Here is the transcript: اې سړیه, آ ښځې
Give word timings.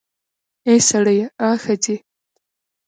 اې 0.67 0.75
سړیه, 0.89 1.25
آ 1.47 1.49
ښځې 1.63 1.95